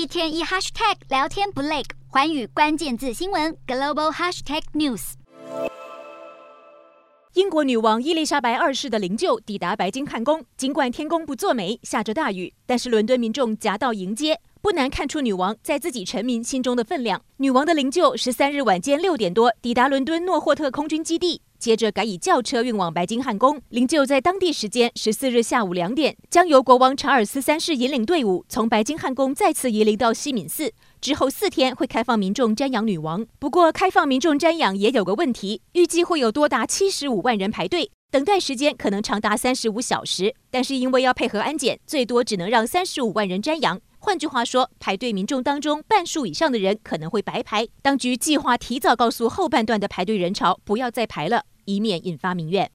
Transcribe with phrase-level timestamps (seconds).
[0.00, 5.12] 一天一 hashtag 聊天不累，寰宇关键字新闻 global hashtag news。
[7.34, 17.20] 英国女王伊丽莎白二世的灵柩抵达白金汉宫，尽管天公不作美，下着大雨，但是伦敦民众夹道迎接，不难看出女王在自己臣民心中的分量。
[17.36, 21.42] 女王的灵柩十三日晚间六点多抵达伦敦诺霍特空军基地。
[21.60, 30.72] 接着改以轿车运往白金汉宫，灵柩在当地时间十四日下午两点，将由国王查尔斯三世引领队伍从白金汉宫再次移灵到西敏寺。
[31.02, 33.26] 之后四天会开放民众瞻仰女王。
[33.38, 40.34] 不过，开放民众瞻仰也有个问题，预计会有多达七十五万人排队，等待时间可能长达三十五小时。
[40.50, 43.78] 但是因为要配合安检，最多只能让三十五万人瞻仰。
[44.02, 47.68] 换句话说，排队民众当中半数以上的人可能会白排。
[47.82, 51.44] 当局计划提早告诉后半段的排队人潮不要再排了。
[51.66, 52.68] 以免引发民怨。